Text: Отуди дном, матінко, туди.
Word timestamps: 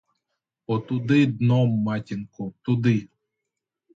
Отуди 0.67 1.25
дном, 1.25 1.69
матінко, 1.69 2.53
туди. 2.61 3.09